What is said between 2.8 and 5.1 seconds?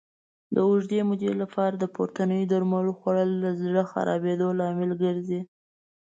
خوړل د زړه خرابېدو لامل